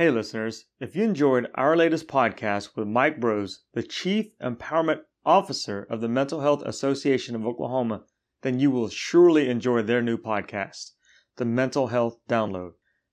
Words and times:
Hey, 0.00 0.08
listeners, 0.08 0.64
if 0.80 0.96
you 0.96 1.04
enjoyed 1.04 1.50
our 1.56 1.76
latest 1.76 2.08
podcast 2.08 2.74
with 2.74 2.88
Mike 2.88 3.20
Brose, 3.20 3.64
the 3.74 3.82
Chief 3.82 4.28
Empowerment 4.42 5.02
Officer 5.26 5.86
of 5.90 6.00
the 6.00 6.08
Mental 6.08 6.40
Health 6.40 6.62
Association 6.62 7.36
of 7.36 7.46
Oklahoma, 7.46 8.04
then 8.40 8.58
you 8.58 8.70
will 8.70 8.88
surely 8.88 9.50
enjoy 9.50 9.82
their 9.82 10.00
new 10.00 10.16
podcast, 10.16 10.92
The 11.36 11.44
Mental 11.44 11.88
Health 11.88 12.16
Download. 12.30 12.70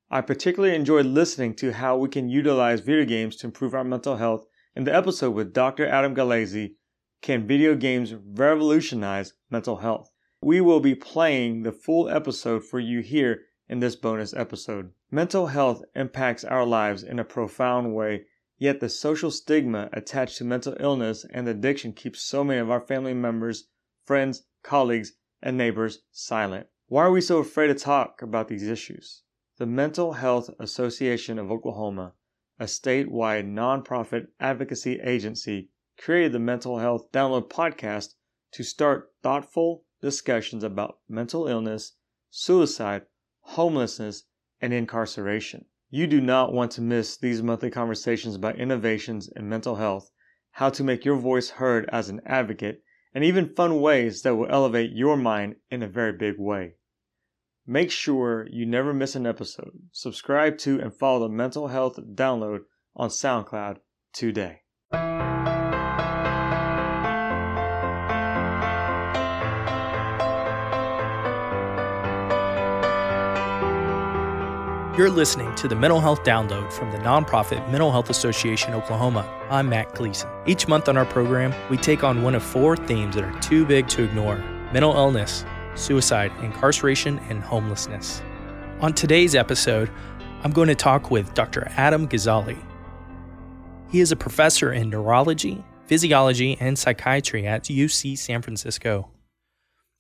I 0.10 0.22
particularly 0.22 0.76
enjoyed 0.76 1.08
listening 1.08 1.56
to 1.56 1.74
how 1.74 1.98
we 1.98 2.08
can 2.08 2.30
utilize 2.30 2.80
video 2.80 3.04
games 3.04 3.36
to 3.36 3.48
improve 3.48 3.74
our 3.74 3.84
mental 3.84 4.16
health 4.16 4.46
in 4.74 4.86
the 4.86 4.96
episode 4.96 5.32
with 5.32 5.52
Dr. 5.52 5.86
Adam 5.86 6.16
Gazzaley, 6.16 6.76
Can 7.22 7.46
Video 7.46 7.76
Games 7.76 8.14
Revolutionize 8.16 9.34
Mental 9.52 9.76
Health? 9.76 10.10
We 10.42 10.62
will 10.62 10.80
be 10.80 10.96
playing 10.96 11.64
the 11.64 11.74
full 11.74 12.08
episode 12.08 12.64
for 12.64 12.80
you 12.80 13.02
here 13.02 13.42
in 13.70 13.80
this 13.80 13.96
bonus 13.96 14.34
episode. 14.34 14.92
Mental 15.12 15.48
health 15.48 15.84
impacts 15.96 16.44
our 16.44 16.66
lives 16.66 17.04
in 17.04 17.20
a 17.20 17.26
profound 17.26 17.94
way, 17.94 18.26
yet 18.58 18.80
the 18.80 18.90
social 18.90 19.30
stigma 19.30 19.90
attached 19.92 20.38
to 20.38 20.44
mental 20.46 20.76
illness 20.80 21.26
and 21.32 21.48
addiction 21.48 21.92
keeps 21.92 22.22
so 22.22 22.44
many 22.44 22.60
of 22.60 22.72
our 22.72 22.80
family 22.80 23.14
members, 23.14 23.68
friends, 24.06 24.44
colleagues, 24.64 25.14
and 25.42 25.58
neighbors 25.58 26.00
silent. 26.12 26.68
Why 26.88 27.04
are 27.04 27.12
we 27.12 27.22
so 27.22 27.40
afraid 27.40 27.68
to 27.68 27.76
talk 27.76 28.22
about 28.22 28.48
these 28.48 28.64
issues? 28.64 29.24
The 29.58 29.66
Mental 29.66 30.14
Health 30.14 30.50
Association 30.60 31.38
of 31.38 31.52
Oklahoma, 31.52 32.14
a 32.60 32.66
statewide 32.66 33.52
nonprofit 33.52 34.28
advocacy 34.40 35.00
agency, 35.02 35.70
created 35.98 36.32
the 36.32 36.40
Mental 36.40 36.80
Health 36.80 37.12
Download 37.12 37.50
podcast 37.50 38.14
to 38.52 38.64
start 38.64 39.12
thoughtful 39.22 39.84
discussions 40.02 40.64
about 40.64 41.00
mental 41.10 41.48
illness, 41.48 41.98
suicide, 42.30 43.02
homelessness, 43.48 44.24
and 44.60 44.74
incarceration. 44.74 45.66
You 45.90 46.06
do 46.06 46.20
not 46.20 46.52
want 46.52 46.72
to 46.74 46.82
miss 46.82 47.18
these 47.18 47.42
monthly 47.42 47.72
conversations 47.72 48.36
about 48.36 48.60
innovations 48.60 49.30
in 49.36 49.48
mental 49.48 49.76
health, 49.76 50.12
how 50.52 50.70
to 50.72 50.84
make 50.84 51.06
your 51.06 51.16
voice 51.16 51.52
heard 51.52 51.90
as 51.90 52.10
an 52.10 52.20
advocate, 52.26 52.84
and 53.14 53.24
even 53.24 53.56
fun 53.56 53.80
ways 53.80 54.22
that 54.24 54.36
will 54.36 54.52
elevate 54.52 54.92
your 54.92 55.16
mind 55.16 55.56
in 55.72 55.82
a 55.82 55.88
very 55.88 56.12
big 56.12 56.36
way. 56.38 56.76
Make 57.66 57.90
sure 57.90 58.48
you 58.50 58.66
never 58.66 58.94
miss 58.94 59.16
an 59.16 59.26
episode. 59.26 59.72
Subscribe 59.92 60.58
to 60.60 60.80
and 60.80 60.94
follow 60.94 61.28
the 61.28 61.34
Mental 61.34 61.70
Health 61.70 61.98
Download 61.98 62.60
on 62.96 63.10
SoundCloud 63.10 63.78
today. 64.14 64.62
You're 74.98 75.12
listening 75.12 75.54
to 75.58 75.68
the 75.68 75.76
Mental 75.76 76.00
Health 76.00 76.24
Download 76.24 76.74
from 76.74 76.92
the 76.92 76.98
nonprofit 76.98 77.70
Mental 77.70 77.92
Health 77.92 78.10
Association 78.10 78.74
Oklahoma. 78.74 79.30
I'm 79.48 79.70
Matt 79.70 79.94
Gleason. 79.94 80.28
Each 80.48 80.68
month 80.68 80.90
on 80.90 80.98
our 80.98 81.06
program, 81.06 81.54
we 81.70 81.78
take 81.78 82.04
on 82.04 82.24
one 82.24 82.34
of 82.34 82.42
four 82.42 82.76
themes 82.76 83.14
that 83.14 83.24
are 83.24 83.40
too 83.40 83.64
big 83.64 83.88
to 83.90 84.02
ignore 84.02 84.38
mental 84.74 84.96
illness, 84.96 85.46
suicide, 85.76 86.32
incarceration, 86.42 87.20
and 87.30 87.44
homelessness. 87.44 88.24
On 88.82 88.92
today's 88.92 89.36
episode, 89.36 89.92
I'm 90.44 90.50
going 90.50 90.68
to 90.68 90.74
talk 90.74 91.12
with 91.12 91.32
Dr. 91.36 91.68
Adam 91.78 92.08
Gazzaley. 92.08 92.58
He 93.92 94.00
is 94.00 94.12
a 94.12 94.16
professor 94.16 94.74
in 94.74 94.90
neurology, 94.90 95.64
physiology, 95.86 96.58
and 96.60 96.76
psychiatry 96.76 97.46
at 97.46 97.66
UC 97.66 98.18
San 98.18 98.42
Francisco. 98.42 99.12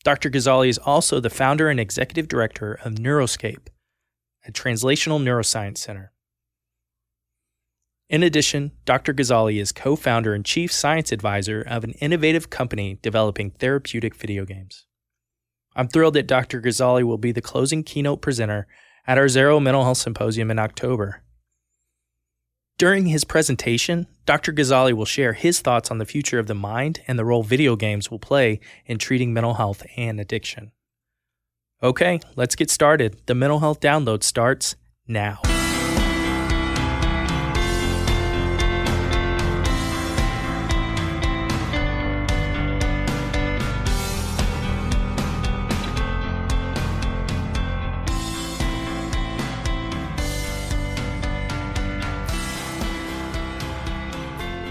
Dr. 0.03 0.31
Gazzaley 0.31 0.69
is 0.69 0.79
also 0.79 1.19
the 1.19 1.29
founder 1.29 1.69
and 1.69 1.79
executive 1.79 2.27
director 2.27 2.79
of 2.83 2.95
Neuroscape 2.95 3.67
a 4.47 4.51
translational 4.51 5.21
neuroscience 5.21 5.77
center. 5.77 6.11
In 8.09 8.23
addition, 8.23 8.71
Dr. 8.85 9.13
Gazzaley 9.13 9.59
is 9.59 9.73
co 9.73 9.97
founder 9.97 10.33
and 10.33 10.45
chief 10.45 10.71
science 10.71 11.11
advisor 11.11 11.61
of 11.61 11.83
an 11.83 11.91
innovative 11.99 12.49
company 12.49 12.99
developing 13.01 13.51
therapeutic 13.51 14.15
video 14.15 14.45
games. 14.45 14.85
I'm 15.75 15.89
thrilled 15.89 16.15
that 16.15 16.27
Dr. 16.27 16.61
Gazzaley 16.61 17.03
will 17.03 17.17
be 17.17 17.33
the 17.33 17.41
closing 17.41 17.83
keynote 17.83 18.21
presenter 18.21 18.65
at 19.05 19.17
our 19.17 19.25
Zarrow 19.25 19.61
Mental 19.61 19.83
Health 19.83 19.97
Symposium 19.97 20.49
in 20.49 20.57
October. 20.57 21.21
During 22.77 23.07
his 23.07 23.23
presentation, 23.23 24.07
Dr. 24.25 24.53
Gazzaley 24.53 24.93
will 24.93 25.05
share 25.05 25.33
his 25.33 25.59
thoughts 25.59 25.91
on 25.91 25.97
the 25.97 26.05
future 26.05 26.39
of 26.39 26.47
the 26.47 26.55
mind 26.55 27.01
and 27.07 27.19
the 27.19 27.25
role 27.25 27.43
video 27.43 27.75
games 27.75 28.09
will 28.09 28.19
play 28.19 28.59
in 28.85 28.99
treating 28.99 29.33
mental 29.33 29.55
health 29.55 29.83
and 29.97 30.19
addiction. 30.19 30.71
Okay, 31.83 32.19
let's 32.35 32.55
get 32.55 32.71
started. 32.71 33.17
The 33.27 33.35
mental 33.35 33.59
health 33.59 33.79
download 33.81 34.23
starts 34.23 34.75
now. 35.07 35.41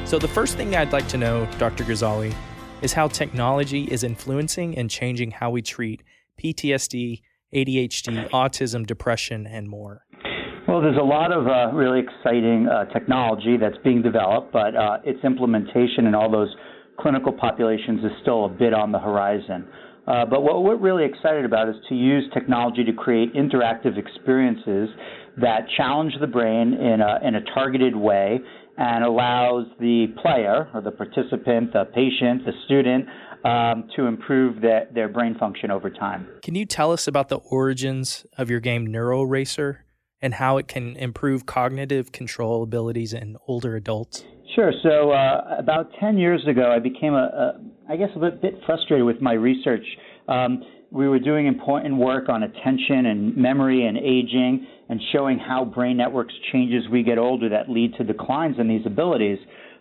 So, 0.04 0.18
the 0.18 0.26
first 0.26 0.56
thing 0.56 0.74
I'd 0.74 0.92
like 0.92 1.06
to 1.08 1.16
know, 1.16 1.46
Dr. 1.58 1.84
Gazzaley, 1.84 2.34
is 2.82 2.92
how 2.92 3.06
technology 3.06 3.84
is 3.84 4.02
influencing 4.02 4.76
and 4.76 4.90
changing 4.90 5.30
how 5.30 5.50
we 5.50 5.62
treat 5.62 6.02
PTSD, 6.42 7.22
ADHD, 7.54 8.28
autism, 8.30 8.86
depression, 8.86 9.46
and 9.46 9.68
more? 9.68 10.02
Well, 10.68 10.80
there's 10.80 10.98
a 10.98 11.04
lot 11.04 11.32
of 11.32 11.46
uh, 11.46 11.74
really 11.76 12.00
exciting 12.00 12.66
uh, 12.66 12.86
technology 12.86 13.56
that's 13.56 13.78
being 13.84 14.02
developed, 14.02 14.52
but 14.52 14.74
uh, 14.74 14.98
its 15.04 15.22
implementation 15.24 16.06
in 16.06 16.14
all 16.14 16.30
those 16.30 16.54
clinical 16.98 17.32
populations 17.32 18.04
is 18.04 18.10
still 18.22 18.46
a 18.46 18.48
bit 18.48 18.74
on 18.74 18.90
the 18.90 18.98
horizon. 18.98 19.68
Uh, 20.06 20.24
but 20.24 20.42
what 20.42 20.62
we're 20.62 20.76
really 20.76 21.04
excited 21.04 21.44
about 21.44 21.68
is 21.68 21.76
to 21.88 21.94
use 21.94 22.24
technology 22.32 22.84
to 22.84 22.92
create 22.92 23.34
interactive 23.34 23.96
experiences 23.98 24.88
that 25.36 25.66
challenge 25.76 26.12
the 26.20 26.26
brain 26.26 26.74
in 26.74 27.00
a, 27.00 27.26
in 27.26 27.34
a 27.34 27.40
targeted 27.54 27.94
way 27.94 28.38
and 28.78 29.04
allows 29.04 29.66
the 29.80 30.06
player 30.22 30.68
or 30.74 30.80
the 30.80 30.90
participant, 30.90 31.72
the 31.72 31.84
patient, 31.94 32.44
the 32.44 32.52
student, 32.66 33.06
um, 33.44 33.88
to 33.96 34.06
improve 34.06 34.60
their, 34.60 34.88
their 34.92 35.08
brain 35.08 35.36
function 35.38 35.70
over 35.70 35.90
time. 35.90 36.26
Can 36.42 36.54
you 36.54 36.64
tell 36.64 36.92
us 36.92 37.06
about 37.06 37.28
the 37.28 37.36
origins 37.36 38.26
of 38.36 38.50
your 38.50 38.60
game 38.60 38.86
NeuroRacer 38.88 39.78
and 40.20 40.34
how 40.34 40.56
it 40.56 40.68
can 40.68 40.96
improve 40.96 41.46
cognitive 41.46 42.12
control 42.12 42.62
abilities 42.62 43.12
in 43.12 43.36
older 43.46 43.76
adults? 43.76 44.24
Sure. 44.54 44.72
So 44.82 45.10
uh, 45.10 45.56
about 45.58 45.90
10 46.00 46.16
years 46.16 46.42
ago, 46.48 46.72
I 46.74 46.78
became 46.78 47.12
a, 47.12 47.16
a 47.16 47.92
I 47.92 47.96
guess, 47.96 48.08
a 48.16 48.18
bit, 48.18 48.42
bit 48.42 48.54
frustrated 48.64 49.04
with 49.04 49.20
my 49.20 49.34
research. 49.34 49.84
Um, 50.28 50.62
we 50.90 51.08
were 51.08 51.18
doing 51.18 51.46
important 51.46 51.96
work 51.96 52.28
on 52.28 52.42
attention 52.42 53.06
and 53.06 53.36
memory 53.36 53.86
and 53.86 53.96
aging 53.96 54.66
and 54.88 55.00
showing 55.12 55.38
how 55.38 55.64
brain 55.64 55.96
networks 55.96 56.34
change 56.52 56.72
as 56.74 56.90
we 56.90 57.02
get 57.02 57.18
older 57.18 57.48
that 57.48 57.68
lead 57.68 57.94
to 57.98 58.04
declines 58.04 58.56
in 58.58 58.68
these 58.68 58.86
abilities. 58.86 59.38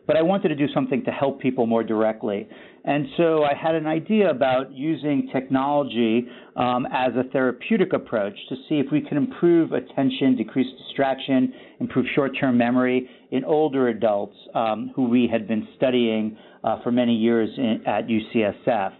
But 0.07 0.17
I 0.17 0.21
wanted 0.21 0.49
to 0.49 0.55
do 0.55 0.67
something 0.73 1.03
to 1.05 1.11
help 1.11 1.41
people 1.41 1.66
more 1.66 1.83
directly. 1.83 2.47
And 2.83 3.07
so 3.17 3.43
I 3.43 3.55
had 3.55 3.73
an 3.73 3.88
idea 3.88 4.29
about 4.29 4.71
using 4.71 5.29
technology 5.33 6.27
um, 6.55 6.85
as 6.93 7.13
a 7.16 7.23
therapeutic 7.31 7.93
approach 7.93 8.35
to 8.49 8.55
see 8.69 8.75
if 8.75 8.91
we 8.91 9.01
can 9.01 9.17
improve 9.17 9.71
attention, 9.71 10.35
decrease 10.35 10.67
distraction, 10.85 11.51
improve 11.79 12.05
short 12.13 12.38
term 12.39 12.57
memory 12.57 13.09
in 13.31 13.43
older 13.43 13.88
adults 13.88 14.35
um, 14.53 14.91
who 14.95 15.09
we 15.09 15.27
had 15.31 15.47
been 15.47 15.67
studying 15.77 16.37
uh, 16.63 16.81
for 16.83 16.91
many 16.91 17.16
years 17.16 17.49
in, 17.57 17.81
at 17.87 18.07
UCSF. 18.07 18.93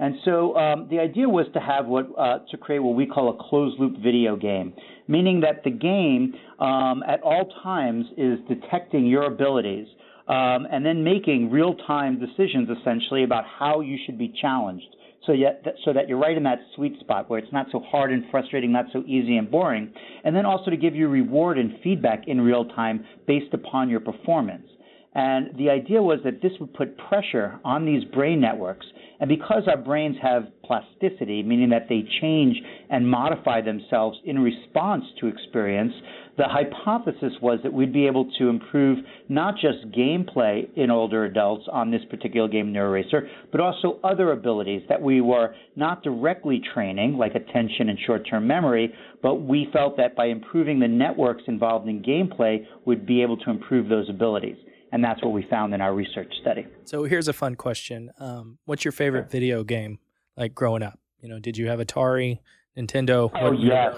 And 0.00 0.14
so 0.24 0.56
um, 0.56 0.86
the 0.90 1.00
idea 1.00 1.28
was 1.28 1.46
to 1.54 1.60
have 1.60 1.86
what 1.86 2.06
uh, 2.16 2.38
to 2.50 2.56
create 2.56 2.78
what 2.78 2.94
we 2.94 3.04
call 3.04 3.30
a 3.30 3.48
closed 3.48 3.80
loop 3.80 3.98
video 3.98 4.36
game, 4.36 4.72
meaning 5.08 5.40
that 5.40 5.64
the 5.64 5.70
game 5.70 6.34
um, 6.60 7.02
at 7.06 7.20
all 7.22 7.50
times 7.62 8.06
is 8.16 8.38
detecting 8.48 9.06
your 9.06 9.24
abilities 9.24 9.88
um, 10.28 10.66
and 10.70 10.84
then 10.84 11.02
making 11.02 11.50
real 11.50 11.74
time 11.74 12.20
decisions 12.20 12.68
essentially 12.80 13.24
about 13.24 13.44
how 13.46 13.80
you 13.80 13.98
should 14.04 14.18
be 14.18 14.32
challenged. 14.40 14.86
So, 15.26 15.32
yet, 15.32 15.64
so 15.84 15.92
that 15.92 16.08
you're 16.08 16.18
right 16.18 16.36
in 16.36 16.44
that 16.44 16.60
sweet 16.74 16.98
spot 17.00 17.28
where 17.28 17.38
it's 17.38 17.52
not 17.52 17.66
so 17.70 17.80
hard 17.80 18.12
and 18.12 18.24
frustrating, 18.30 18.72
not 18.72 18.86
so 18.92 19.02
easy 19.06 19.36
and 19.36 19.50
boring, 19.50 19.92
and 20.24 20.34
then 20.34 20.46
also 20.46 20.70
to 20.70 20.76
give 20.76 20.94
you 20.94 21.08
reward 21.08 21.58
and 21.58 21.78
feedback 21.82 22.28
in 22.28 22.40
real 22.40 22.64
time 22.64 23.04
based 23.26 23.52
upon 23.52 23.90
your 23.90 24.00
performance. 24.00 24.66
And 25.14 25.56
the 25.56 25.70
idea 25.70 26.02
was 26.02 26.20
that 26.24 26.42
this 26.42 26.52
would 26.60 26.74
put 26.74 26.96
pressure 27.08 27.58
on 27.64 27.86
these 27.86 28.04
brain 28.04 28.40
networks. 28.40 28.86
And 29.20 29.28
because 29.28 29.64
our 29.66 29.76
brains 29.76 30.16
have 30.22 30.44
plasticity, 30.62 31.42
meaning 31.42 31.70
that 31.70 31.88
they 31.88 32.04
change 32.20 32.56
and 32.88 33.08
modify 33.08 33.60
themselves 33.60 34.18
in 34.24 34.38
response 34.38 35.04
to 35.20 35.26
experience, 35.26 35.92
the 36.36 36.44
hypothesis 36.44 37.32
was 37.42 37.58
that 37.64 37.72
we'd 37.72 37.92
be 37.92 38.06
able 38.06 38.30
to 38.38 38.48
improve 38.48 38.98
not 39.28 39.54
just 39.54 39.90
gameplay 39.90 40.68
in 40.76 40.88
older 40.88 41.24
adults 41.24 41.64
on 41.72 41.90
this 41.90 42.02
particular 42.08 42.46
game, 42.46 42.72
NeuroRacer, 42.72 43.26
but 43.50 43.60
also 43.60 43.98
other 44.04 44.30
abilities 44.30 44.82
that 44.88 45.02
we 45.02 45.20
were 45.20 45.52
not 45.74 46.04
directly 46.04 46.62
training, 46.72 47.14
like 47.14 47.34
attention 47.34 47.88
and 47.88 47.98
short 48.06 48.28
term 48.28 48.46
memory, 48.46 48.94
but 49.20 49.36
we 49.36 49.68
felt 49.72 49.96
that 49.96 50.14
by 50.14 50.26
improving 50.26 50.78
the 50.78 50.86
networks 50.86 51.42
involved 51.48 51.88
in 51.88 52.04
gameplay, 52.04 52.64
we'd 52.84 53.04
be 53.04 53.20
able 53.22 53.38
to 53.38 53.50
improve 53.50 53.88
those 53.88 54.08
abilities 54.08 54.56
and 54.92 55.02
that's 55.02 55.22
what 55.22 55.32
we 55.32 55.46
found 55.48 55.74
in 55.74 55.80
our 55.80 55.94
research 55.94 56.32
study. 56.40 56.66
So 56.84 57.04
here's 57.04 57.28
a 57.28 57.32
fun 57.32 57.54
question: 57.54 58.10
um, 58.18 58.58
What's 58.64 58.84
your 58.84 58.92
favorite 58.92 59.30
video 59.30 59.64
game? 59.64 59.98
Like 60.36 60.54
growing 60.54 60.82
up, 60.82 60.98
you 61.20 61.28
know, 61.28 61.38
did 61.38 61.56
you 61.56 61.68
have 61.68 61.80
Atari, 61.80 62.38
Nintendo? 62.76 63.30
Oh 63.34 63.52
yes, 63.52 63.96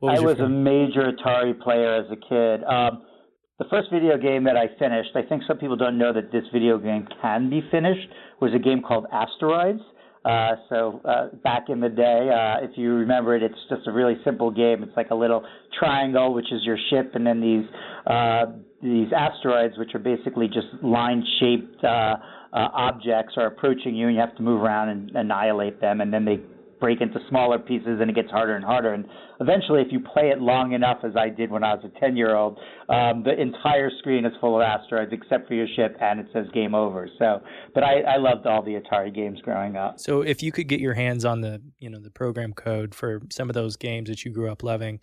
was 0.00 0.18
I 0.18 0.22
was 0.22 0.38
a 0.40 0.48
major 0.48 1.12
Atari 1.12 1.58
player 1.60 1.94
as 1.94 2.06
a 2.10 2.16
kid. 2.16 2.64
Um, 2.64 3.02
the 3.58 3.64
first 3.70 3.88
video 3.90 4.18
game 4.18 4.44
that 4.44 4.56
I 4.56 4.66
finished, 4.78 5.10
I 5.14 5.22
think 5.22 5.42
some 5.46 5.56
people 5.56 5.76
don't 5.76 5.96
know 5.96 6.12
that 6.12 6.30
this 6.30 6.44
video 6.52 6.76
game 6.78 7.08
can 7.22 7.48
be 7.48 7.62
finished, 7.70 8.08
was 8.40 8.52
a 8.54 8.58
game 8.58 8.82
called 8.82 9.06
Asteroids. 9.10 9.80
Uh, 10.26 10.56
so 10.68 11.00
uh, 11.04 11.28
back 11.44 11.68
in 11.68 11.78
the 11.78 11.88
day, 11.88 12.28
uh, 12.28 12.64
if 12.64 12.76
you 12.76 12.94
remember 12.94 13.36
it, 13.36 13.44
it's 13.44 13.54
just 13.68 13.86
a 13.86 13.92
really 13.92 14.16
simple 14.24 14.50
game. 14.50 14.82
It's 14.82 14.96
like 14.96 15.10
a 15.10 15.14
little 15.14 15.44
triangle, 15.78 16.34
which 16.34 16.50
is 16.50 16.62
your 16.64 16.76
ship, 16.90 17.12
and 17.14 17.24
then 17.24 17.40
these 17.40 17.64
uh, 18.06 18.46
these 18.82 19.08
asteroids, 19.16 19.78
which 19.78 19.94
are 19.94 20.00
basically 20.00 20.48
just 20.48 20.66
line-shaped 20.82 21.82
uh, 21.84 21.86
uh, 21.86 22.16
objects, 22.52 23.34
are 23.36 23.46
approaching 23.46 23.94
you, 23.94 24.08
and 24.08 24.16
you 24.16 24.20
have 24.20 24.34
to 24.36 24.42
move 24.42 24.62
around 24.62 24.88
and 24.88 25.10
annihilate 25.14 25.80
them, 25.80 26.00
and 26.00 26.12
then 26.12 26.24
they 26.24 26.40
break 26.80 27.00
into 27.00 27.18
smaller 27.28 27.58
pieces 27.58 27.98
and 28.00 28.10
it 28.10 28.14
gets 28.14 28.30
harder 28.30 28.54
and 28.54 28.64
harder. 28.64 28.92
And 28.92 29.06
eventually, 29.40 29.80
if 29.80 29.88
you 29.90 30.00
play 30.00 30.28
it 30.30 30.40
long 30.40 30.72
enough, 30.72 30.98
as 31.04 31.12
I 31.16 31.28
did 31.28 31.50
when 31.50 31.64
I 31.64 31.74
was 31.74 31.84
a 31.84 32.00
10 32.00 32.16
year 32.16 32.34
old, 32.34 32.58
um, 32.88 33.22
the 33.22 33.34
entire 33.38 33.90
screen 33.98 34.24
is 34.24 34.32
full 34.40 34.56
of 34.56 34.62
asteroids 34.62 35.12
except 35.12 35.48
for 35.48 35.54
your 35.54 35.66
ship 35.76 35.96
and 36.00 36.20
it 36.20 36.26
says 36.32 36.46
game 36.52 36.74
over. 36.74 37.08
So, 37.18 37.40
but 37.74 37.82
I, 37.82 38.00
I 38.00 38.16
loved 38.18 38.46
all 38.46 38.62
the 38.62 38.80
Atari 38.80 39.14
games 39.14 39.40
growing 39.42 39.76
up. 39.76 39.98
So, 39.98 40.22
if 40.22 40.42
you 40.42 40.52
could 40.52 40.68
get 40.68 40.80
your 40.80 40.94
hands 40.94 41.24
on 41.24 41.40
the, 41.40 41.62
you 41.78 41.90
know, 41.90 42.00
the 42.00 42.10
program 42.10 42.52
code 42.52 42.94
for 42.94 43.20
some 43.30 43.48
of 43.48 43.54
those 43.54 43.76
games 43.76 44.08
that 44.08 44.24
you 44.24 44.32
grew 44.32 44.50
up 44.50 44.62
loving, 44.62 45.00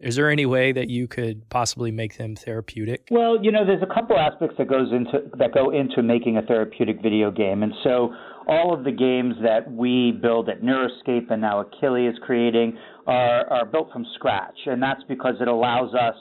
is 0.00 0.16
there 0.16 0.30
any 0.30 0.46
way 0.46 0.72
that 0.72 0.88
you 0.88 1.06
could 1.06 1.48
possibly 1.50 1.90
make 1.90 2.16
them 2.16 2.34
therapeutic? 2.34 3.06
Well, 3.10 3.38
you 3.42 3.52
know, 3.52 3.66
there's 3.66 3.82
a 3.82 3.94
couple 3.94 4.16
aspects 4.16 4.54
that 4.56 4.66
goes 4.66 4.90
into 4.92 5.28
that 5.36 5.52
go 5.52 5.70
into 5.70 6.02
making 6.02 6.38
a 6.38 6.42
therapeutic 6.42 7.02
video 7.02 7.30
game, 7.30 7.62
and 7.62 7.72
so 7.84 8.14
all 8.46 8.74
of 8.74 8.84
the 8.84 8.92
games 8.92 9.34
that 9.42 9.70
we 9.70 10.12
build 10.12 10.48
at 10.48 10.62
Neuroscape 10.62 11.30
and 11.30 11.40
now 11.40 11.62
Akili 11.62 12.10
is 12.10 12.16
creating 12.24 12.76
are, 13.06 13.46
are 13.50 13.66
built 13.66 13.92
from 13.92 14.04
scratch, 14.14 14.56
and 14.66 14.82
that's 14.82 15.02
because 15.08 15.34
it 15.40 15.48
allows 15.48 15.94
us 15.94 16.14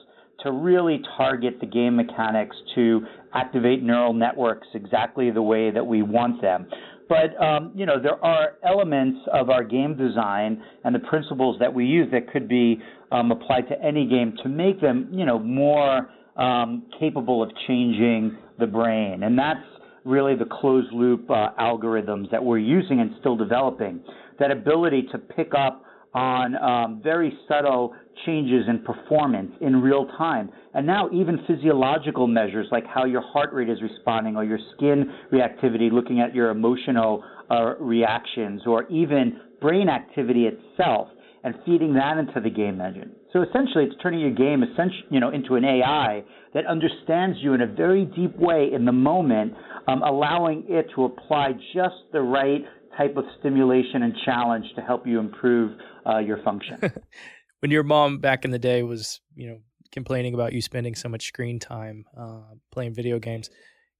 to 0.44 0.51
really 0.51 1.01
target 1.18 1.60
the 1.60 1.66
game 1.66 1.95
mechanics 1.95 2.56
to 2.75 3.01
activate 3.33 3.83
neural 3.83 4.13
networks 4.13 4.68
exactly 4.74 5.31
the 5.31 5.42
way 5.42 5.69
that 5.71 5.86
we 5.86 6.01
want 6.01 6.42
them. 6.42 6.68
But 7.10 7.42
um, 7.44 7.71
you 7.75 7.86
know, 7.86 8.01
there 8.01 8.24
are 8.24 8.54
elements 8.63 9.19
of 9.33 9.50
our 9.50 9.63
game 9.63 9.98
design 9.98 10.62
and 10.83 10.94
the 10.94 11.00
principles 11.00 11.57
that 11.60 11.74
we 11.74 11.86
use 11.86 12.07
that 12.12 12.31
could 12.31 12.48
be 12.48 12.80
um, 13.12 13.31
applied 13.31 13.68
to 13.69 13.83
any 13.83 14.07
game 14.07 14.38
to 14.44 14.50
make 14.50 14.80
them, 14.80 15.10
you 15.12 15.25
know, 15.25 15.39
more 15.39 16.10
um, 16.38 16.83
capable 17.00 17.42
of 17.42 17.50
changing 17.68 18.38
the 18.60 18.68
brain. 18.68 19.24
And 19.24 19.38
that's 19.38 19.66
really 20.06 20.36
the 20.36 20.46
closed 20.46 20.92
loop 20.92 21.30
uh, 21.30 21.50
algorithms 21.60 22.30
that 22.31 22.44
we're 22.44 22.57
using 22.57 23.00
and 23.00 23.12
still 23.19 23.36
developing. 23.36 24.01
That 24.40 24.51
ability 24.51 25.07
to 25.12 25.18
pick 25.18 25.54
up 25.57 25.84
on 26.13 26.56
um, 26.57 27.01
very 27.04 27.38
subtle 27.48 27.94
changes 28.25 28.66
in 28.68 28.80
performance 28.80 29.51
in 29.62 29.81
real 29.81 30.07
time. 30.18 30.50
And 30.74 30.86
now, 30.86 31.10
even 31.12 31.40
physiological 31.48 32.28
measures 32.28 32.68
like 32.72 32.86
how 32.86 33.06
your 33.06 33.22
heart 33.22 33.54
rate 33.54 33.69
is 33.69 33.81
responding 33.81 34.36
or 34.36 34.44
your 34.44 34.60
skin 34.75 35.12
reactivity, 35.31 35.92
looking 35.92 36.19
at 36.19 36.34
your 36.34 36.50
emotional 36.50 37.24
uh, 37.50 37.75
reactions, 37.80 38.63
or 38.66 38.88
even 38.90 39.40
brain 39.62 39.90
activity 39.90 40.48
itself 40.48 41.10
and 41.44 41.56
feeding 41.66 41.94
that 41.94 42.18
into 42.18 42.40
the 42.42 42.50
game 42.50 42.82
engine. 42.82 43.12
So 43.32 43.44
essentially, 43.44 43.86
it's 43.86 43.96
turning 44.02 44.20
your 44.20 44.32
game 44.32 44.64
you 45.10 45.20
know, 45.20 45.30
into 45.30 45.56
an 45.56 45.64
AI 45.64 46.24
that 46.54 46.66
understands 46.66 47.38
you 47.42 47.54
in 47.54 47.62
a 47.62 47.68
very 47.68 48.06
deep 48.06 48.36
way 48.38 48.70
in 48.74 48.86
the 48.86 48.92
moment, 48.92 49.54
um, 49.88 50.02
allowing 50.04 50.66
it 50.68 50.88
to 50.96 51.06
apply 51.06 51.52
just 51.74 51.96
the 52.12 52.22
right 52.22 52.64
type 52.98 53.16
of 53.18 53.24
stimulation 53.40 54.04
and 54.04 54.14
challenge 54.26 54.66
to 54.76 54.82
help 54.82 55.06
you 55.06 55.20
improve 55.20 55.78
uh, 56.06 56.18
your 56.18 56.42
function. 56.44 56.80
when 57.60 57.72
your 57.72 57.84
mom 57.84 58.18
back 58.18 58.46
in 58.46 58.52
the 58.52 58.60
day 58.60 58.84
was, 58.84 59.22
you 59.36 59.48
know, 59.48 59.58
complaining 59.92 60.34
about 60.34 60.54
you 60.54 60.62
spending 60.62 60.96
so 60.96 61.08
much 61.08 61.26
screen 61.28 61.60
time 61.60 62.06
uh, 62.18 62.42
playing 62.72 62.94
video 62.94 63.20
games, 63.20 63.50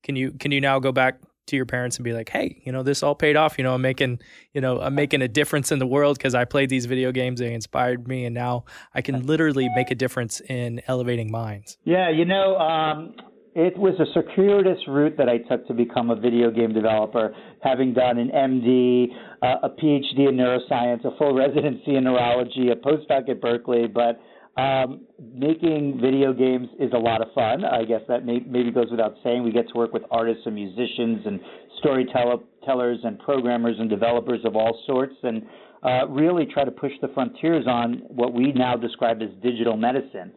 can 0.04 0.16
you 0.16 0.32
can 0.32 0.52
you 0.52 0.62
now 0.62 0.80
go 0.80 0.92
back 0.92 1.20
to 1.50 1.56
your 1.56 1.66
parents 1.66 1.98
and 1.98 2.04
be 2.04 2.14
like, 2.14 2.30
hey, 2.30 2.62
you 2.66 2.72
know, 2.72 2.84
this 2.84 3.04
all 3.04 3.16
paid 3.16 3.36
off. 3.36 3.58
You 3.58 3.64
know, 3.64 3.74
I'm 3.74 3.82
making, 3.82 4.20
you 4.54 4.62
know, 4.62 4.80
I'm 4.80 4.96
making 4.96 5.22
a 5.22 5.28
difference 5.28 5.72
in 5.72 5.80
the 5.80 5.88
world 5.88 6.18
because 6.18 6.36
I 6.36 6.46
played 6.46 6.70
these 6.70 6.86
video 6.86 7.12
games. 7.12 7.40
They 7.40 7.54
inspired 7.54 8.08
me, 8.08 8.26
and 8.26 8.34
now 8.34 8.66
I 8.94 9.02
can 9.02 9.26
literally 9.26 9.70
make 9.76 9.92
a 9.92 9.96
difference 9.96 10.42
in 10.42 10.82
elevating 10.88 11.32
minds. 11.32 11.78
Yeah, 11.84 12.10
you 12.10 12.26
know, 12.26 12.58
um, 12.58 13.16
it 13.56 13.78
was 13.78 14.00
a 14.00 14.06
circuitous 14.14 14.80
route 14.88 15.18
that 15.18 15.28
I 15.28 15.38
took 15.38 15.68
to 15.68 15.74
become 15.74 16.12
a 16.12 16.16
video 16.16 16.52
game 16.52 16.74
developer, 16.74 17.36
having 17.62 17.94
done 17.94 18.18
an 18.18 18.30
MD, 18.30 19.08
uh, 19.42 19.68
a 19.68 19.70
PhD 19.70 20.30
in 20.30 20.38
neuroscience, 20.38 21.04
a 21.06 21.18
full 21.18 21.34
residency 21.36 21.96
in 21.96 22.04
neurology, 22.04 22.70
a 22.70 22.76
postdoc 22.76 23.30
at 23.30 23.42
Berkeley, 23.42 23.88
but 23.88 24.20
um, 24.60 25.02
making 25.34 26.00
video 26.02 26.34
games 26.34 26.68
is 26.80 26.92
a 26.94 26.98
lot 26.98 27.22
of 27.22 27.32
fun. 27.34 27.64
I 27.64 27.86
guess 27.86 28.02
that 28.08 28.26
may, 28.26 28.40
maybe 28.40 28.72
goes 28.72 28.88
without 28.92 29.16
saying. 29.24 29.44
We 29.44 29.52
get 29.52 29.68
to 29.70 29.78
work 29.78 29.94
with 29.94 30.04
artists 30.12 30.44
and 30.46 30.56
musicians 30.56 31.22
and 31.26 31.40
storytellers 31.80 33.00
and 33.04 33.20
programmers 33.20 33.78
and 33.80 33.90
developers 33.90 34.42
of 34.44 34.56
all 34.56 34.82
sorts, 34.86 35.16
and 35.24 35.44
uh, 35.84 36.08
really 36.10 36.46
try 36.46 36.66
to 36.66 36.72
push 36.72 36.92
the 37.02 37.08
frontiers 37.14 37.66
on 37.68 38.04
what 38.10 38.34
we 38.34 38.52
now 38.52 38.76
describe 38.76 39.22
as 39.22 39.30
digital 39.42 39.78
medicine. 39.78 40.32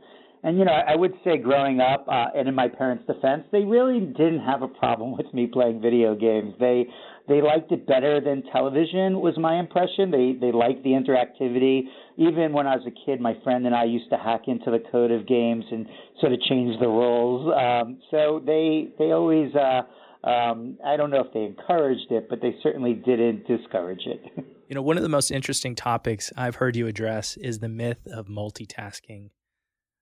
And 0.45 0.59
you 0.59 0.65
know, 0.65 0.73
I 0.73 0.97
would 0.97 1.15
say 1.25 1.37
growing 1.39 1.81
up, 1.81 2.07
uh, 2.09 2.27
and 2.35 2.49
in 2.49 2.55
my 2.55 2.69
parents' 2.69 3.05
defense, 3.07 3.45
they 3.53 3.63
really 3.63 4.01
didn't 4.01 4.41
have 4.41 4.63
a 4.63 4.69
problem 4.69 5.17
with 5.17 5.33
me 5.35 5.47
playing 5.47 5.81
video 5.81 6.15
games. 6.15 6.55
They 6.61 6.87
they 7.29 7.41
liked 7.41 7.71
it 7.71 7.87
better 7.87 8.21
than 8.21 8.43
television 8.53 9.21
was 9.21 9.35
my 9.39 9.59
impression. 9.59 10.11
They 10.11 10.37
they 10.41 10.53
liked 10.53 10.83
the 10.83 10.91
interactivity. 10.91 11.83
Even 12.17 12.53
when 12.53 12.67
I 12.67 12.77
was 12.77 12.87
a 12.87 13.07
kid, 13.07 13.21
my 13.21 13.35
friend 13.45 13.67
and 13.67 13.75
I 13.75 13.85
used 13.85 14.11
to 14.11 14.17
hack 14.17 14.43
into 14.49 14.71
the 14.71 14.81
code 14.91 15.11
of 15.11 15.27
games 15.27 15.65
and 15.71 15.87
sort 16.21 16.33
of 16.33 16.41
change 16.43 16.79
the 16.81 16.89
rules. 16.89 17.53
Um, 17.57 17.99
so 18.11 18.43
they 18.45 18.89
they 18.99 19.13
always 19.13 19.55
uh, 19.55 19.83
um, 20.29 20.79
I 20.85 20.97
don't 20.97 21.11
know 21.11 21.21
if 21.21 21.33
they 21.33 21.45
encouraged 21.45 22.11
it, 22.11 22.29
but 22.29 22.41
they 22.41 22.55
certainly 22.63 22.95
didn't 22.95 23.47
discourage 23.47 24.07
it. 24.07 24.23
you 24.69 24.75
know, 24.75 24.83
one 24.83 24.97
of 24.97 25.03
the 25.03 25.09
most 25.09 25.31
interesting 25.31 25.75
topics 25.75 26.33
I've 26.37 26.57
heard 26.57 26.77
you 26.77 26.87
address 26.87 27.37
is 27.37 27.59
the 27.59 27.69
myth 27.69 28.07
of 28.13 28.27
multitasking. 28.27 29.31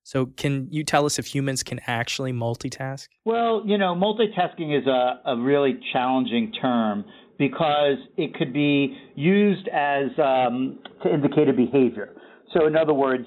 So, 0.02 0.26
can 0.26 0.68
you 0.70 0.84
tell 0.84 1.06
us 1.06 1.18
if 1.18 1.26
humans 1.26 1.62
can 1.62 1.80
actually 1.86 2.32
multitask? 2.32 3.06
Well, 3.24 3.62
you 3.66 3.78
know, 3.78 3.94
multitasking 3.94 4.78
is 4.78 4.86
a, 4.86 5.20
a 5.26 5.36
really 5.36 5.78
challenging 5.92 6.52
term 6.60 7.04
because 7.38 7.96
it 8.16 8.34
could 8.34 8.52
be 8.52 8.96
used 9.14 9.68
as 9.68 10.06
um, 10.18 10.78
to 11.02 11.12
indicate 11.12 11.48
a 11.48 11.52
behavior. 11.52 12.14
So, 12.52 12.66
in 12.66 12.76
other 12.76 12.94
words, 12.94 13.24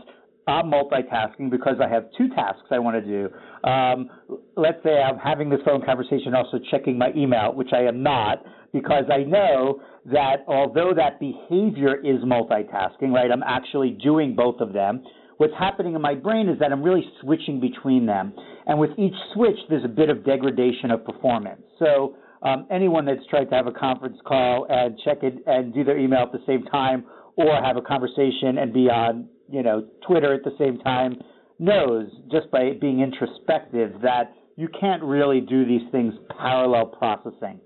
I'm 0.47 0.65
multitasking 0.65 1.49
because 1.49 1.75
I 1.81 1.87
have 1.87 2.05
two 2.17 2.27
tasks 2.29 2.67
I 2.69 2.79
want 2.79 3.03
to 3.03 3.09
do. 3.09 3.69
Um, 3.69 4.09
let's 4.57 4.81
say 4.83 5.01
I'm 5.01 5.17
having 5.17 5.49
this 5.49 5.59
phone 5.63 5.85
conversation, 5.85 6.33
also 6.35 6.59
checking 6.69 6.97
my 6.97 7.11
email, 7.15 7.53
which 7.53 7.69
I 7.71 7.83
am 7.83 8.03
not, 8.03 8.43
because 8.73 9.05
I 9.11 9.23
know 9.23 9.81
that 10.11 10.43
although 10.47 10.91
that 10.95 11.19
behavior 11.19 11.95
is 11.95 12.21
multitasking, 12.25 13.13
right, 13.13 13.31
I'm 13.31 13.43
actually 13.43 13.91
doing 14.03 14.35
both 14.35 14.59
of 14.59 14.73
them 14.73 15.03
what's 15.43 15.59
happening 15.59 15.93
in 15.93 16.01
my 16.01 16.15
brain 16.15 16.47
is 16.47 16.57
that 16.59 16.71
I'm 16.71 16.81
really 16.81 17.03
switching 17.19 17.59
between 17.59 18.05
them. 18.05 18.31
And 18.65 18.79
with 18.79 18.91
each 18.97 19.13
switch, 19.33 19.57
there's 19.67 19.83
a 19.83 19.89
bit 19.89 20.09
of 20.09 20.23
degradation 20.23 20.89
of 20.89 21.03
performance. 21.03 21.61
So 21.79 22.15
um, 22.43 22.65
anyone 22.71 23.05
that's 23.05 23.25
tried 23.29 23.49
to 23.49 23.55
have 23.55 23.67
a 23.67 23.73
conference 23.73 24.15
call 24.25 24.65
and 24.69 24.97
check 25.03 25.17
it 25.21 25.33
and 25.45 25.73
do 25.73 25.83
their 25.83 25.97
email 25.97 26.21
at 26.21 26.31
the 26.31 26.43
same 26.47 26.63
time, 26.63 27.03
or 27.35 27.61
have 27.61 27.75
a 27.75 27.81
conversation 27.81 28.57
and 28.57 28.71
be 28.71 28.89
on, 28.89 29.27
you 29.51 29.63
know, 29.63 29.85
Twitter 30.07 30.33
at 30.33 30.45
the 30.45 30.55
same 30.57 30.77
time, 30.79 31.17
knows 31.59 32.07
just 32.31 32.49
by 32.49 32.71
being 32.79 33.01
introspective 33.01 33.91
that 34.01 34.33
you 34.55 34.69
can't 34.79 35.03
really 35.03 35.41
do 35.41 35.65
these 35.65 35.81
things 35.91 36.13
parallel 36.39 36.85
processing. 36.85 37.59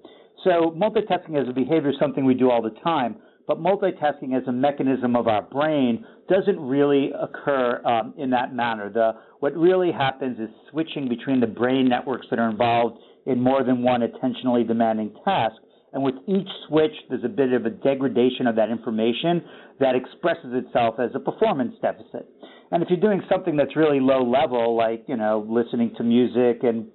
So 0.43 0.75
multitasking 0.75 1.39
as 1.39 1.47
a 1.47 1.53
behavior 1.53 1.91
is 1.91 1.95
something 1.99 2.25
we 2.25 2.33
do 2.33 2.49
all 2.49 2.63
the 2.63 2.75
time, 2.83 3.17
but 3.47 3.59
multitasking 3.59 4.35
as 4.35 4.45
a 4.47 4.51
mechanism 4.51 5.15
of 5.15 5.27
our 5.27 5.41
brain 5.41 6.05
doesn't 6.29 6.59
really 6.59 7.11
occur 7.19 7.81
um, 7.85 8.13
in 8.17 8.29
that 8.31 8.53
manner. 8.53 8.91
The, 8.91 9.13
what 9.39 9.55
really 9.55 9.91
happens 9.91 10.37
is 10.39 10.49
switching 10.69 11.07
between 11.07 11.39
the 11.39 11.47
brain 11.47 11.87
networks 11.87 12.27
that 12.29 12.39
are 12.39 12.49
involved 12.49 12.99
in 13.25 13.41
more 13.41 13.63
than 13.63 13.83
one 13.83 14.01
attentionally 14.01 14.67
demanding 14.67 15.15
task. 15.23 15.55
And 15.93 16.03
with 16.03 16.15
each 16.27 16.49
switch, 16.67 16.91
there's 17.09 17.23
a 17.23 17.29
bit 17.29 17.53
of 17.53 17.65
a 17.65 17.69
degradation 17.69 18.45
of 18.45 18.57
that 18.57 18.69
information 18.69 19.41
that 19.79 19.95
expresses 19.95 20.51
itself 20.53 20.95
as 20.99 21.11
a 21.15 21.19
performance 21.19 21.75
deficit. 21.81 22.27
And 22.71 22.83
if 22.83 22.89
you're 22.89 22.99
doing 22.99 23.21
something 23.31 23.55
that's 23.55 23.75
really 23.77 24.01
low 24.01 24.23
level, 24.29 24.75
like, 24.75 25.05
you 25.07 25.15
know, 25.15 25.45
listening 25.47 25.93
to 25.97 26.03
music 26.03 26.63
and, 26.63 26.87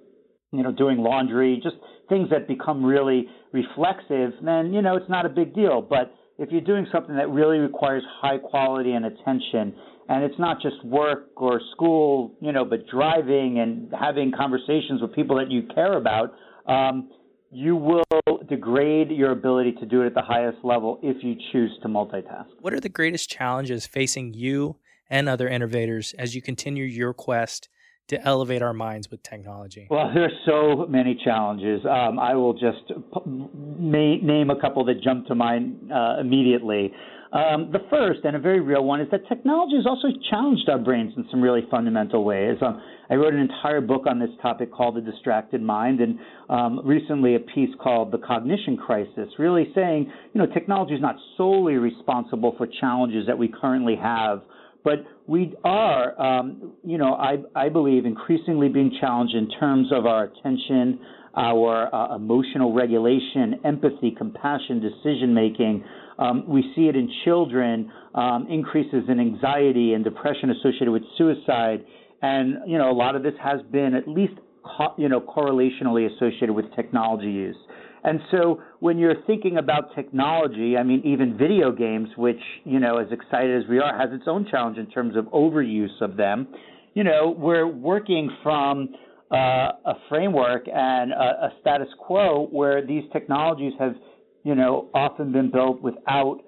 you 0.51 0.61
know, 0.61 0.71
doing 0.71 0.99
laundry, 0.99 1.59
just 1.63 1.77
things 2.09 2.29
that 2.29 2.47
become 2.47 2.85
really 2.85 3.25
reflexive, 3.51 4.33
then, 4.43 4.71
you 4.71 4.83
know, 4.83 4.95
it's 4.95 5.09
not 5.09 5.25
a 5.25 5.29
big 5.29 5.55
deal. 5.55 5.81
But 5.81 6.13
if 6.37 6.49
you're 6.51 6.61
doing 6.61 6.87
something 6.91 7.15
that 7.15 7.29
really 7.29 7.57
requires 7.57 8.03
high 8.21 8.37
quality 8.37 8.91
and 8.93 9.05
attention, 9.05 9.75
and 10.09 10.23
it's 10.23 10.39
not 10.39 10.61
just 10.61 10.83
work 10.83 11.29
or 11.37 11.61
school, 11.73 12.35
you 12.41 12.51
know, 12.51 12.65
but 12.65 12.87
driving 12.87 13.59
and 13.59 13.91
having 13.97 14.31
conversations 14.35 15.01
with 15.01 15.13
people 15.13 15.37
that 15.37 15.49
you 15.49 15.63
care 15.73 15.97
about, 15.97 16.33
um, 16.67 17.09
you 17.51 17.75
will 17.75 18.03
degrade 18.49 19.11
your 19.11 19.31
ability 19.31 19.73
to 19.73 19.85
do 19.85 20.01
it 20.01 20.07
at 20.07 20.13
the 20.15 20.21
highest 20.21 20.57
level 20.63 20.99
if 21.03 21.23
you 21.23 21.35
choose 21.51 21.71
to 21.81 21.87
multitask. 21.87 22.47
What 22.59 22.73
are 22.73 22.79
the 22.79 22.89
greatest 22.89 23.29
challenges 23.29 23.85
facing 23.85 24.33
you 24.33 24.77
and 25.09 25.29
other 25.29 25.47
innovators 25.47 26.13
as 26.17 26.35
you 26.35 26.41
continue 26.41 26.83
your 26.83 27.13
quest 27.13 27.69
to 28.07 28.27
elevate 28.27 28.61
our 28.61 28.73
minds 28.73 29.09
with 29.09 29.23
technology? 29.23 29.87
Well, 29.89 30.11
there 30.13 30.25
are 30.25 30.39
so 30.45 30.85
many 30.87 31.19
challenges. 31.23 31.81
Um, 31.85 32.19
I 32.19 32.35
will 32.35 32.53
just 32.53 32.87
p- 32.87 33.21
name 33.25 34.49
a 34.49 34.59
couple 34.59 34.85
that 34.85 35.01
jump 35.01 35.27
to 35.27 35.35
mind 35.35 35.91
uh, 35.91 36.19
immediately. 36.19 36.93
Um, 37.31 37.71
the 37.71 37.79
first, 37.89 38.19
and 38.25 38.35
a 38.35 38.39
very 38.39 38.59
real 38.59 38.83
one, 38.83 39.01
is 39.01 39.07
that 39.09 39.27
technology 39.27 39.75
has 39.77 39.87
also 39.87 40.09
challenged 40.29 40.69
our 40.69 40.77
brains 40.77 41.13
in 41.17 41.25
some 41.31 41.41
really 41.41 41.61
fundamental 41.71 42.23
ways. 42.23 42.57
Um, 42.61 42.79
I 43.09 43.15
wrote 43.15 43.33
an 43.33 43.39
entire 43.39 43.81
book 43.81 44.03
on 44.07 44.19
this 44.19 44.29
topic 44.39 44.71
called 44.71 44.95
The 44.95 45.01
Distracted 45.01 45.59
Mind, 45.59 45.99
and 45.99 46.19
um, 46.49 46.81
recently 46.85 47.33
a 47.33 47.39
piece 47.39 47.71
called 47.81 48.11
The 48.11 48.19
Cognition 48.19 48.77
Crisis, 48.77 49.29
really 49.39 49.71
saying, 49.73 50.11
you 50.33 50.41
know, 50.41 50.45
technology 50.45 50.93
is 50.93 51.01
not 51.01 51.15
solely 51.35 51.73
responsible 51.75 52.53
for 52.55 52.67
challenges 52.79 53.25
that 53.25 53.37
we 53.37 53.47
currently 53.47 53.95
have 53.95 54.43
but 54.83 55.05
we 55.27 55.53
are, 55.63 56.19
um, 56.21 56.73
you 56.83 56.97
know, 56.97 57.13
I, 57.13 57.37
I 57.55 57.69
believe 57.69 58.05
increasingly 58.05 58.69
being 58.69 58.95
challenged 58.99 59.35
in 59.35 59.49
terms 59.49 59.87
of 59.91 60.05
our 60.05 60.25
attention, 60.25 60.99
our 61.35 61.93
uh, 61.93 62.15
emotional 62.15 62.73
regulation, 62.73 63.59
empathy, 63.63 64.11
compassion, 64.17 64.81
decision 64.81 65.33
making. 65.33 65.83
Um, 66.19 66.43
we 66.47 66.71
see 66.75 66.83
it 66.83 66.95
in 66.95 67.11
children, 67.23 67.91
um, 68.13 68.47
increases 68.49 69.03
in 69.07 69.19
anxiety 69.19 69.93
and 69.93 70.03
depression 70.03 70.51
associated 70.51 70.91
with 70.91 71.03
suicide. 71.17 71.85
And, 72.21 72.57
you 72.67 72.77
know, 72.77 72.91
a 72.91 72.93
lot 72.93 73.15
of 73.15 73.23
this 73.23 73.33
has 73.41 73.61
been 73.71 73.95
at 73.95 74.07
least, 74.07 74.33
co- 74.63 74.93
you 74.97 75.09
know, 75.09 75.21
correlationally 75.21 76.13
associated 76.13 76.51
with 76.51 76.65
technology 76.75 77.31
use. 77.31 77.57
And 78.03 78.19
so 78.31 78.61
when 78.79 78.97
you're 78.97 79.21
thinking 79.25 79.57
about 79.57 79.95
technology, 79.95 80.75
I 80.77 80.83
mean, 80.83 81.01
even 81.05 81.37
video 81.37 81.71
games, 81.71 82.09
which, 82.17 82.41
you 82.65 82.79
know, 82.79 82.97
as 82.97 83.07
excited 83.11 83.63
as 83.63 83.69
we 83.69 83.79
are, 83.79 83.97
has 83.97 84.09
its 84.11 84.25
own 84.27 84.45
challenge 84.49 84.77
in 84.77 84.87
terms 84.87 85.15
of 85.15 85.25
overuse 85.25 86.01
of 86.01 86.17
them. 86.17 86.47
You 86.95 87.05
know, 87.05 87.33
we're 87.37 87.67
working 87.67 88.29
from 88.43 88.89
uh, 89.31 89.35
a 89.35 89.93
framework 90.09 90.65
and 90.67 91.11
a, 91.11 91.45
a 91.45 91.53
status 91.61 91.87
quo 91.97 92.47
where 92.51 92.85
these 92.85 93.03
technologies 93.13 93.73
have, 93.79 93.95
you 94.43 94.55
know, 94.55 94.89
often 94.93 95.31
been 95.31 95.49
built 95.49 95.81
without 95.81 96.41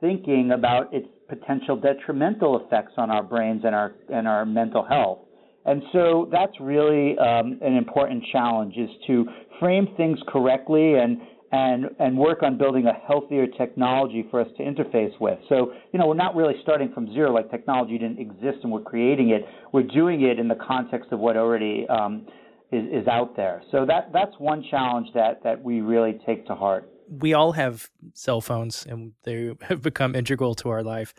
thinking 0.00 0.52
about 0.52 0.94
its 0.94 1.06
potential 1.28 1.76
detrimental 1.76 2.64
effects 2.64 2.92
on 2.96 3.10
our 3.10 3.22
brains 3.22 3.62
and 3.64 3.74
our 3.74 3.94
and 4.12 4.28
our 4.28 4.44
mental 4.44 4.84
health. 4.84 5.18
And 5.64 5.82
so 5.92 6.28
that's 6.32 6.52
really 6.60 7.16
um, 7.18 7.58
an 7.62 7.76
important 7.76 8.24
challenge 8.32 8.74
is 8.76 8.90
to 9.06 9.26
frame 9.60 9.88
things 9.96 10.18
correctly 10.28 10.94
and 10.94 11.18
and 11.52 11.90
and 11.98 12.16
work 12.16 12.42
on 12.42 12.56
building 12.56 12.86
a 12.86 12.94
healthier 13.06 13.46
technology 13.46 14.26
for 14.30 14.40
us 14.40 14.48
to 14.56 14.62
interface 14.62 15.12
with. 15.20 15.38
So, 15.48 15.72
you 15.92 15.98
know, 15.98 16.06
we're 16.06 16.14
not 16.14 16.34
really 16.34 16.54
starting 16.62 16.90
from 16.92 17.12
zero 17.12 17.32
like 17.32 17.50
technology 17.50 17.98
didn't 17.98 18.18
exist 18.18 18.58
and 18.62 18.72
we're 18.72 18.80
creating 18.80 19.30
it. 19.30 19.46
We're 19.72 19.82
doing 19.82 20.22
it 20.22 20.38
in 20.38 20.48
the 20.48 20.56
context 20.56 21.12
of 21.12 21.20
what 21.20 21.36
already 21.36 21.86
um, 21.88 22.26
is, 22.72 23.02
is 23.02 23.06
out 23.06 23.36
there. 23.36 23.62
So 23.70 23.84
that 23.86 24.10
that's 24.12 24.34
one 24.38 24.64
challenge 24.70 25.08
that 25.14 25.42
that 25.44 25.62
we 25.62 25.82
really 25.82 26.18
take 26.26 26.46
to 26.46 26.54
heart. 26.54 26.88
We 27.08 27.34
all 27.34 27.52
have 27.52 27.90
cell 28.14 28.40
phones 28.40 28.86
and 28.86 29.12
they 29.24 29.54
have 29.68 29.82
become 29.82 30.14
integral 30.14 30.54
to 30.56 30.70
our 30.70 30.82
life. 30.82 31.12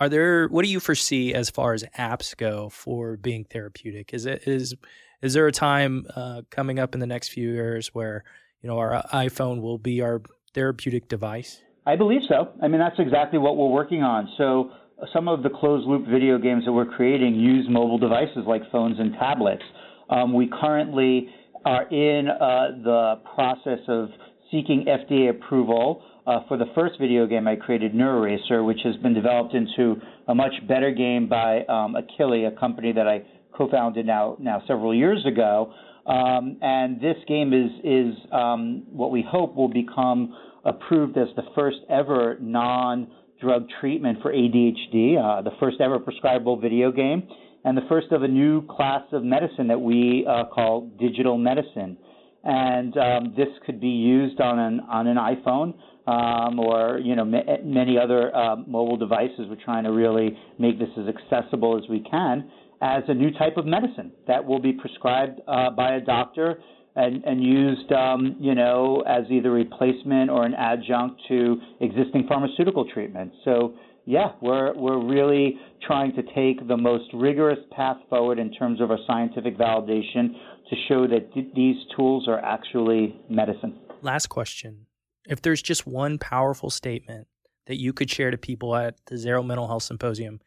Are 0.00 0.08
there 0.08 0.46
what 0.48 0.64
do 0.64 0.70
you 0.70 0.80
foresee 0.80 1.34
as 1.34 1.50
far 1.50 1.74
as 1.74 1.84
apps 1.98 2.36
go 2.36 2.68
for 2.68 3.16
being 3.16 3.44
therapeutic? 3.44 4.14
Is 4.14 4.26
it 4.26 4.46
is 4.46 4.74
is 5.22 5.34
there 5.34 5.46
a 5.46 5.52
time 5.52 6.06
uh, 6.14 6.42
coming 6.50 6.78
up 6.78 6.94
in 6.94 7.00
the 7.00 7.06
next 7.06 7.28
few 7.28 7.50
years 7.50 7.88
where 7.88 8.24
you 8.62 8.68
know 8.68 8.78
our 8.78 9.02
iPhone 9.12 9.60
will 9.60 9.78
be 9.78 10.00
our 10.00 10.22
therapeutic 10.54 11.08
device? 11.08 11.60
I 11.86 11.96
believe 11.96 12.22
so. 12.28 12.50
I 12.62 12.68
mean 12.68 12.80
that's 12.80 12.98
exactly 12.98 13.38
what 13.38 13.56
we're 13.56 13.70
working 13.70 14.02
on. 14.02 14.28
So 14.38 14.70
some 15.12 15.26
of 15.26 15.42
the 15.42 15.50
closed 15.50 15.86
loop 15.86 16.06
video 16.06 16.38
games 16.38 16.64
that 16.64 16.72
we're 16.72 16.86
creating 16.86 17.34
use 17.34 17.66
mobile 17.68 17.98
devices 17.98 18.44
like 18.46 18.62
phones 18.70 18.98
and 18.98 19.14
tablets. 19.14 19.62
Um, 20.10 20.32
we 20.32 20.48
currently 20.60 21.28
are 21.64 21.88
in 21.88 22.28
uh, 22.28 22.82
the 22.82 23.20
process 23.34 23.80
of 23.88 24.08
seeking 24.50 24.86
FDA 24.86 25.30
approval 25.30 26.02
uh, 26.26 26.40
for 26.46 26.56
the 26.56 26.66
first 26.74 26.98
video 27.00 27.26
game 27.26 27.48
I 27.48 27.56
created, 27.56 27.94
NeuroRacer, 27.94 28.64
which 28.64 28.80
has 28.84 28.96
been 28.96 29.14
developed 29.14 29.54
into 29.54 29.96
a 30.26 30.34
much 30.34 30.52
better 30.66 30.90
game 30.90 31.28
by 31.28 31.60
um, 31.64 31.96
Akili, 31.96 32.46
a 32.46 32.58
company 32.58 32.92
that 32.92 33.06
I 33.06 33.22
co-founded 33.56 34.06
now 34.06 34.36
now 34.38 34.62
several 34.66 34.94
years 34.94 35.24
ago. 35.26 35.72
Um, 36.06 36.58
and 36.62 37.00
this 37.00 37.16
game 37.26 37.52
is 37.52 37.70
is 37.82 38.14
um, 38.32 38.84
what 38.90 39.10
we 39.10 39.22
hope 39.26 39.54
will 39.56 39.68
become 39.68 40.34
approved 40.64 41.16
as 41.18 41.28
the 41.36 41.42
first 41.54 41.78
ever 41.90 42.36
non-drug 42.40 43.66
treatment 43.80 44.18
for 44.22 44.32
ADHD, 44.32 45.16
uh, 45.18 45.42
the 45.42 45.52
first 45.60 45.80
ever 45.80 45.98
prescribable 45.98 46.58
video 46.58 46.92
game, 46.92 47.26
and 47.64 47.76
the 47.76 47.86
first 47.88 48.12
of 48.12 48.22
a 48.22 48.28
new 48.28 48.66
class 48.66 49.02
of 49.12 49.22
medicine 49.22 49.68
that 49.68 49.80
we 49.80 50.26
uh, 50.28 50.44
call 50.44 50.90
digital 50.98 51.36
medicine. 51.36 51.96
And 52.44 52.96
um, 52.96 53.34
this 53.36 53.48
could 53.66 53.80
be 53.80 53.88
used 53.88 54.40
on 54.40 54.58
an 54.58 54.80
on 54.88 55.06
an 55.06 55.16
iPhone 55.16 55.74
um, 56.06 56.58
or 56.60 56.98
you 56.98 57.16
know 57.16 57.24
ma- 57.24 57.42
many 57.64 57.98
other 57.98 58.34
uh, 58.34 58.56
mobile 58.66 58.96
devices. 58.96 59.46
We're 59.48 59.62
trying 59.62 59.84
to 59.84 59.92
really 59.92 60.36
make 60.58 60.78
this 60.78 60.88
as 60.96 61.06
accessible 61.08 61.76
as 61.76 61.88
we 61.88 62.00
can 62.00 62.50
as 62.80 63.02
a 63.08 63.14
new 63.14 63.30
type 63.32 63.56
of 63.56 63.66
medicine 63.66 64.12
that 64.26 64.44
will 64.44 64.60
be 64.60 64.72
prescribed 64.72 65.40
uh, 65.48 65.70
by 65.70 65.96
a 65.96 66.00
doctor 66.00 66.60
and, 66.96 67.24
and 67.24 67.42
used, 67.42 67.92
um, 67.92 68.36
you 68.40 68.54
know, 68.54 69.02
as 69.06 69.24
either 69.30 69.50
replacement 69.50 70.30
or 70.30 70.44
an 70.44 70.54
adjunct 70.54 71.20
to 71.28 71.60
existing 71.80 72.26
pharmaceutical 72.28 72.84
treatments. 72.92 73.36
So 73.44 73.74
yeah, 74.08 74.32
we're 74.40 74.74
we're 74.74 75.04
really 75.04 75.58
trying 75.86 76.14
to 76.14 76.22
take 76.34 76.66
the 76.66 76.78
most 76.78 77.04
rigorous 77.12 77.58
path 77.76 77.98
forward 78.08 78.38
in 78.38 78.50
terms 78.54 78.80
of 78.80 78.90
our 78.90 78.96
scientific 79.06 79.58
validation 79.58 80.32
to 80.70 80.76
show 80.88 81.06
that 81.06 81.30
th- 81.34 81.48
these 81.54 81.76
tools 81.94 82.26
are 82.26 82.38
actually 82.38 83.20
medicine. 83.28 83.78
Last 84.00 84.28
question 84.28 84.86
if 85.26 85.42
there's 85.42 85.60
just 85.60 85.86
one 85.86 86.16
powerful 86.16 86.70
statement 86.70 87.26
that 87.66 87.78
you 87.78 87.92
could 87.92 88.08
share 88.08 88.30
to 88.30 88.38
people 88.38 88.74
at 88.74 88.96
the 89.08 89.16
Zarrow 89.16 89.44
Mental 89.44 89.66
Health 89.66 89.82
Symposium 89.82 90.40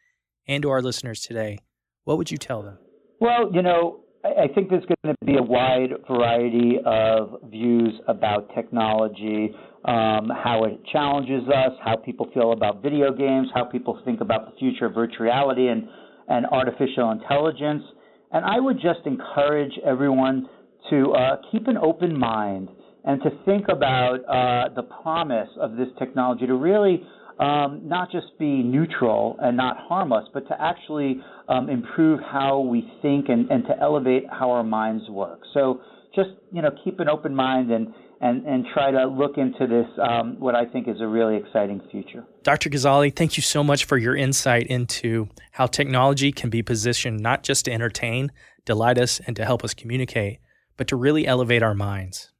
and 0.48 0.60
to 0.64 0.70
our 0.70 0.82
listeners 0.82 1.20
today, 1.20 1.58
what 2.02 2.18
would 2.18 2.32
you 2.32 2.38
tell 2.38 2.62
them? 2.62 2.78
Well, 3.20 3.48
you 3.54 3.62
know, 3.62 4.00
I 4.24 4.48
think 4.52 4.70
there's 4.70 4.84
going 4.84 5.14
to 5.16 5.24
be 5.24 5.36
a 5.36 5.42
wide 5.42 5.90
variety 6.08 6.78
of 6.84 7.36
views 7.44 7.92
about 8.08 8.52
technology, 8.56 9.54
um, 9.84 10.30
how 10.30 10.64
it 10.64 10.80
challenges 10.92 11.48
us, 11.48 11.72
how 11.84 11.96
people 11.96 12.28
feel 12.32 12.52
about 12.52 12.82
video 12.82 13.12
games, 13.12 13.48
how 13.54 13.64
people 13.64 14.00
think 14.04 14.20
about 14.20 14.46
the 14.46 14.56
future 14.58 14.86
of 14.86 14.94
virtual 14.94 15.26
reality 15.26 15.68
and, 15.68 15.88
and 16.28 16.46
artificial 16.46 17.10
intelligence. 17.10 17.82
And 18.30 18.44
I 18.44 18.60
would 18.60 18.76
just 18.76 19.00
encourage 19.06 19.72
everyone 19.84 20.48
to 20.90 21.12
uh, 21.12 21.36
keep 21.50 21.68
an 21.68 21.76
open 21.76 22.18
mind 22.18 22.68
and 23.04 23.20
to 23.22 23.30
think 23.44 23.66
about 23.68 24.20
uh, 24.28 24.72
the 24.74 24.82
promise 24.82 25.48
of 25.60 25.76
this 25.76 25.88
technology 25.98 26.46
to 26.46 26.54
really 26.54 27.02
um, 27.40 27.80
not 27.84 28.12
just 28.12 28.38
be 28.38 28.62
neutral 28.62 29.36
and 29.40 29.56
not 29.56 29.76
harm 29.78 30.12
us, 30.12 30.24
but 30.32 30.46
to 30.48 30.62
actually 30.62 31.20
um, 31.48 31.68
improve 31.68 32.20
how 32.20 32.60
we 32.60 32.88
think 33.02 33.28
and, 33.28 33.50
and 33.50 33.64
to 33.64 33.78
elevate 33.80 34.24
how 34.30 34.50
our 34.50 34.62
minds 34.62 35.08
work. 35.08 35.40
So 35.54 35.80
just 36.14 36.30
you 36.52 36.62
know 36.62 36.70
keep 36.84 37.00
an 37.00 37.08
open 37.08 37.34
mind 37.34 37.70
and 37.70 37.92
and, 38.22 38.46
and 38.46 38.64
try 38.72 38.92
to 38.92 39.06
look 39.06 39.36
into 39.36 39.66
this, 39.66 39.86
um, 40.00 40.38
what 40.38 40.54
I 40.54 40.64
think 40.64 40.86
is 40.86 41.00
a 41.00 41.06
really 41.06 41.36
exciting 41.36 41.82
future. 41.90 42.24
Dr. 42.44 42.70
Gazzaley, 42.70 43.14
thank 43.14 43.36
you 43.36 43.42
so 43.42 43.64
much 43.64 43.84
for 43.84 43.98
your 43.98 44.14
insight 44.14 44.68
into 44.68 45.28
how 45.50 45.66
technology 45.66 46.30
can 46.30 46.48
be 46.48 46.62
positioned 46.62 47.18
not 47.18 47.42
just 47.42 47.64
to 47.64 47.72
entertain, 47.72 48.30
delight 48.64 48.96
us, 48.96 49.20
and 49.26 49.34
to 49.34 49.44
help 49.44 49.64
us 49.64 49.74
communicate, 49.74 50.38
but 50.76 50.86
to 50.86 50.96
really 50.96 51.26
elevate 51.26 51.64
our 51.64 51.74
minds. 51.74 52.30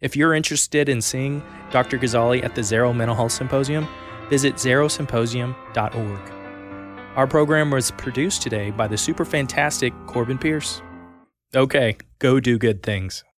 If 0.00 0.14
you're 0.14 0.34
interested 0.34 0.88
in 0.88 1.02
seeing 1.02 1.42
Dr. 1.72 1.98
Gazzaley 1.98 2.44
at 2.44 2.54
the 2.54 2.60
Zarrow 2.60 2.94
Mental 2.94 3.16
Health 3.16 3.32
Symposium, 3.32 3.88
visit 4.30 4.54
zarrowsymposium.org. 4.54 6.32
Our 7.16 7.26
program 7.26 7.72
was 7.72 7.90
produced 7.90 8.42
today 8.42 8.70
by 8.70 8.86
the 8.86 8.96
super 8.96 9.24
fantastic 9.24 9.92
Corbin 10.06 10.38
Pierce. 10.38 10.80
Okay, 11.56 11.96
go 12.20 12.38
do 12.38 12.56
good 12.56 12.84
things. 12.84 13.24